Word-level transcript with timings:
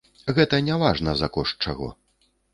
Гэта 0.37 0.59
не 0.69 0.77
важна, 0.85 1.15
за 1.21 1.31
кошт 1.37 1.55
чаго. 1.69 1.93